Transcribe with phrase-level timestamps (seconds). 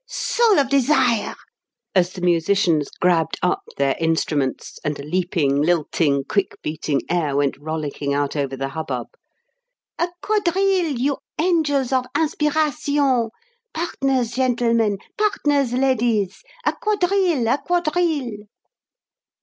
[0.07, 1.35] Soul of desires!"
[1.93, 7.55] as the musicians grabbed up their instruments, and a leaping, lilting, quick beating air went
[7.59, 9.09] rollicking out over the hubbub
[9.99, 13.29] "a quadrille, you angels of inspiration!
[13.75, 14.97] Partners, gentlemen!
[15.19, 16.41] Partners, ladies!
[16.65, 17.47] A quadrille!
[17.47, 18.45] A quadrille!"